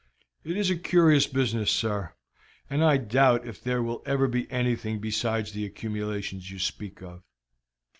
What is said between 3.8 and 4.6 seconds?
will ever be